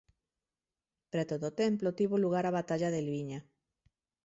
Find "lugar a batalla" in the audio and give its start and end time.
2.23-2.89